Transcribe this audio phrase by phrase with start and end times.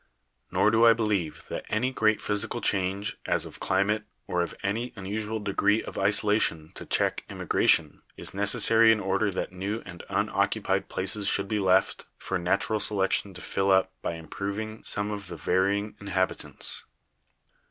[0.49, 5.39] "Nor do I believe that any great physical change, as of climate, or any unusual
[5.39, 10.89] degree of isolation to check im migration, is necessary in order that new and unoccupied
[10.89, 15.35] places should be left, for natural selection to fill up by improving some of the
[15.37, 16.85] varying inhabitants.